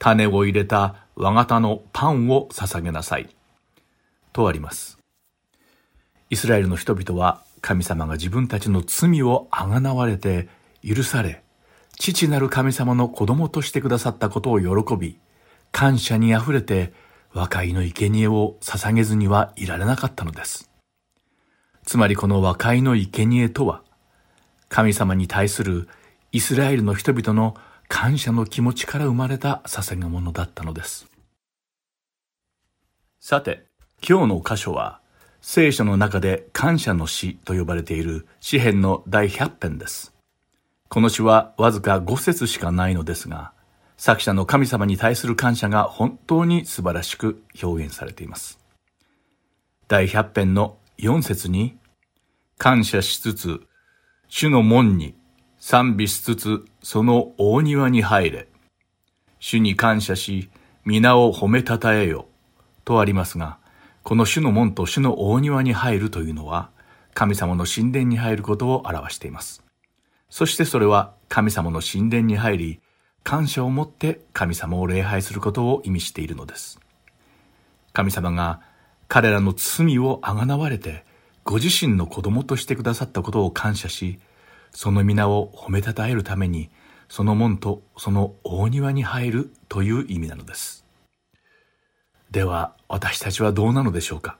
[0.00, 3.28] 種を入れた和型のパンを捧げなさい。
[4.32, 4.98] とあります。
[6.30, 10.48] イスラエルの人々は神様が自分たちの罪をあがなわれて
[10.82, 11.44] 許され、
[11.96, 15.20] 父なる神様の子供としてくださったことを喜び、
[15.72, 16.92] 感謝にあふれて
[17.32, 20.70] 和解の生贄を捧げずにはいられなかったのです。
[21.84, 23.82] つまりこの和解の生贄とは、
[24.68, 25.88] 神様に対する
[26.32, 27.56] イスラエルの人々の
[27.88, 31.06] 感謝の気持ちから生まれた捧げ物だったのです。
[33.18, 33.64] さて、
[34.06, 35.00] 今日の箇所は、
[35.42, 40.14] 聖書の中で感謝の詩と呼ばれている詩篇の第100編です。
[40.88, 43.52] この詩はわずか5節しかないのですが、
[44.00, 48.58] 作者の神様に対する感謝が本当に素晴らしく表現されています。
[49.88, 51.76] 第100編の4節に、
[52.56, 53.60] 感謝しつつ、
[54.26, 55.14] 主の門に
[55.58, 58.48] 賛美しつつ、その大庭に入れ。
[59.38, 60.48] 主に感謝し、
[60.86, 62.26] 皆を褒めたたえよ。
[62.86, 63.58] とありますが、
[64.02, 66.70] この主の門と主の大庭に入るというのは、
[67.12, 69.62] 神様の神殿に入ることを表しています。
[70.30, 72.80] そしてそれは神様の神殿に入り、
[73.22, 76.80] 感謝を持って神様を礼拝することを意味しているのです。
[77.92, 78.60] 神様が
[79.08, 81.04] 彼らの罪をあがなわれて、
[81.44, 84.20] ご自身の子供としてくださったことを感謝し、
[84.72, 86.70] その皆を褒めたたえるために、
[87.08, 90.84] その門とその大庭に入るという意味なのです。
[92.30, 94.38] では、私たちはどうなのでしょうか？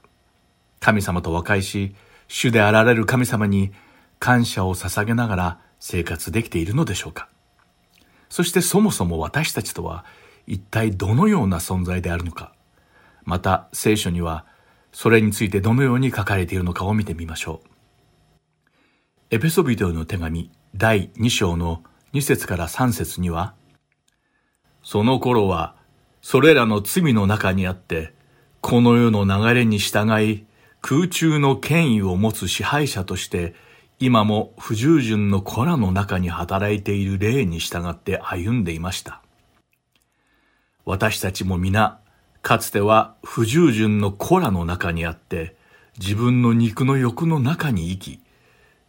[0.79, 1.95] 神様と和解し、
[2.29, 3.73] 主であられる神様に
[4.21, 7.29] 感謝を捧げながら生活できているのでしょうか？
[8.31, 10.07] そしてそもそも私たちとは
[10.47, 12.55] 一体どのような存在であるのか
[13.25, 14.47] また聖書には
[14.93, 17.69] それについてどのように書かれているのかを見てみましょう。
[19.31, 23.55] エペソビトへの手紙第2章の2節から3節には、
[24.83, 25.77] その頃は
[26.23, 28.13] それらの罪の中にあって、
[28.61, 30.45] この世の流れに従い、
[30.81, 33.55] 空中の権威を持つ支配者として、
[34.03, 39.21] 今も不従順の子らの中に働いている霊に従って歩んでいました。
[40.87, 42.01] 私たちも皆、
[42.41, 45.55] かつては不従順の子らの中にあって、
[45.99, 48.21] 自分の肉の欲の中に生き、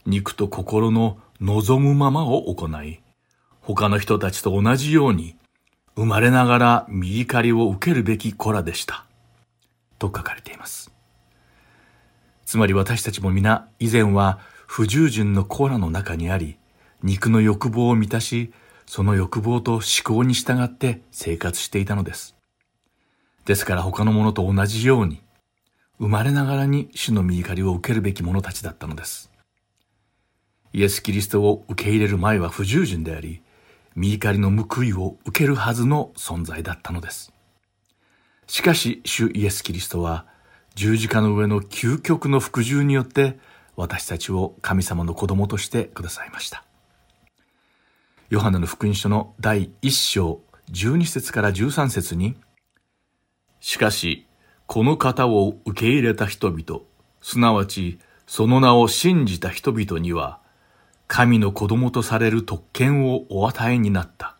[0.06, 3.02] 肉と心の望むままを行い、
[3.60, 5.36] 他の人たちと同じように、
[5.98, 9.04] 生まれながら右狩りを受けるべき子らでした。
[10.00, 10.90] と書かれています。
[12.46, 14.40] つまり私たちも皆以前は
[14.74, 16.58] 不従順の子らの中にあり、
[17.04, 18.54] 肉の欲望を満たし、
[18.86, 22.38] その欲望と思考に従って生活していたのです。
[23.44, 25.22] ですから他の者と同じように、
[26.00, 29.30] 生まれながらに主の右狩りを受けるべき者たちだったのです。
[30.72, 33.42] イエス・キリストを受け入れる前は不従順であり、
[33.98, 37.34] 見怒りの報いを受けるはずの存在だったのです。
[38.48, 40.26] しかし、主イエス・キリストは、
[40.76, 43.38] 十字架の上の究極の服従によって、
[43.76, 46.64] 私たちを神様の子供としてくださいました。
[48.30, 50.42] ヨハネの福音書の第1章
[50.72, 52.36] 12節から13節に、
[53.60, 54.28] しかし、
[54.68, 56.82] この方を受け入れた人々、
[57.22, 60.40] すなわち、その名を信じた人々には、
[61.08, 64.38] 神の子供とされる特権をお与えになった。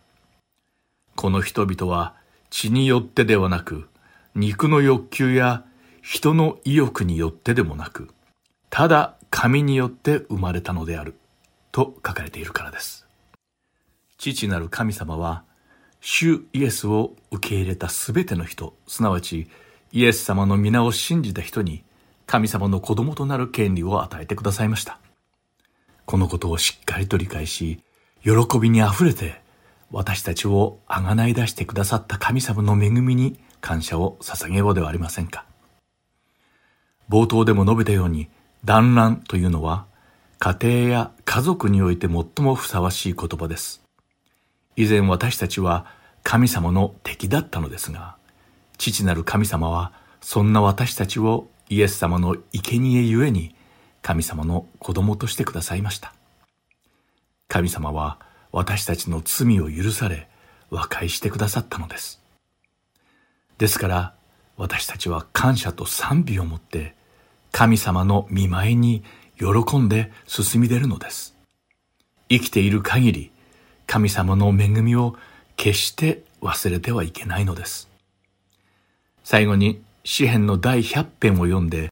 [1.18, 2.16] この人々は
[2.50, 3.90] 血によってではなく、
[4.36, 5.66] 肉の欲求や
[6.02, 8.10] 人の意欲によってでもなく、
[8.70, 11.16] ただ神によって生まれたのである、
[11.72, 13.08] と書かれているからです。
[14.18, 15.44] 父なる神様は、
[16.02, 19.48] 主イエスを受け入れたすべての人、すなわち
[19.92, 21.84] イエス様の皆を信じた人に、
[22.28, 25.00] 神様の子供となる権利を与えてくださいました。
[26.06, 27.80] このことをしっかりと理解し、
[28.24, 29.42] 喜びに溢れて、
[29.92, 35.46] 私たちをあがない出してくださった神様の恵みに感謝を捧げようではありませんか。
[37.10, 38.30] 冒頭でも述べたように、
[38.64, 39.86] 団らんというのは、
[40.40, 43.84] 家庭や家族において最もふさわしい言葉です。
[44.76, 45.86] 以前私たちは
[46.24, 48.16] 神様の敵だったのですが、
[48.78, 53.56] 父なる神様はそんな私たちをイエス様の生贄ゆえに
[54.02, 56.14] 神様の子供としてくださいました。
[57.48, 58.20] 神様は
[58.52, 60.28] 私たちの罪を許され、
[60.70, 62.22] 和解してくださったのです。
[63.58, 64.14] ですから、
[64.58, 66.96] 私たちは感謝と賛美を持って、
[67.52, 69.04] 神様の見舞いに
[69.38, 71.36] 喜んで進み出るのです。
[72.30, 73.32] 生きている限り、
[73.88, 75.16] 神様の恵みを
[75.58, 77.90] 決して忘れてはいけないのです。
[79.24, 81.90] 最後に、詩篇の第100編を読んで、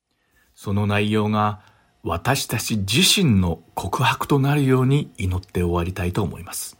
[0.56, 1.62] その内容が
[2.04, 6.78] 私たち自身の告白となるように祈って終わりたいと思います。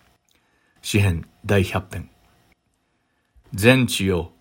[0.82, 2.10] 詩編第100編。
[3.54, 4.32] 全地よ、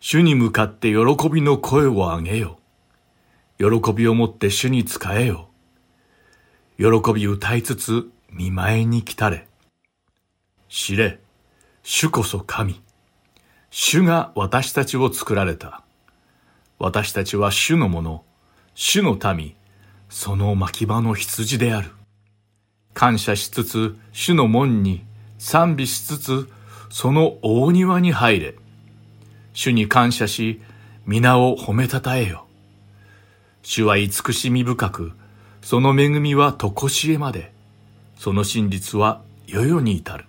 [0.00, 2.57] 主に向かって喜びの声を上げよ。
[3.58, 5.48] 喜びをもって主に仕えよ。
[6.78, 9.48] 喜び歌いつつ見舞いに来たれ。
[10.68, 11.18] 知れ、
[11.82, 12.80] 主こそ神。
[13.70, 15.82] 主が私たちを作られた。
[16.78, 18.24] 私たちは主のもの、
[18.74, 19.56] 主の民、
[20.08, 21.90] その牧場の羊である。
[22.94, 25.04] 感謝しつつ、主の門に
[25.38, 26.48] 賛美しつつ、
[26.90, 28.54] その大庭に入れ。
[29.52, 30.62] 主に感謝し、
[31.06, 32.47] 皆を褒めたたえよ。
[33.68, 35.12] 主は慈しみ深く、
[35.60, 37.52] その恵みはとこしえまで、
[38.16, 40.24] その真実は世々に至る。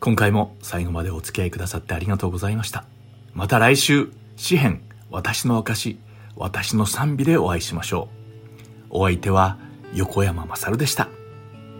[0.00, 2.86] 今回も最後までお付き合いくださってありがとうございました。
[3.34, 4.80] また来週、詩編、
[5.10, 5.98] 私の証、
[6.36, 8.08] 私の賛美でお会いしましょ
[8.90, 9.00] う。
[9.00, 9.58] お相手は
[9.92, 11.10] 横山まさるでした。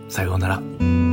[0.07, 1.08] さようなら。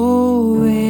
[0.00, 0.89] 声